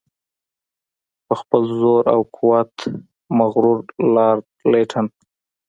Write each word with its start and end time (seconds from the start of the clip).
په 1.25 1.33
خپل 1.41 1.61
زور 1.79 2.03
او 2.13 2.21
قوت 2.35 2.75
مغرور 3.37 3.79
لارډ 4.15 4.45
لیټن. 4.71 5.05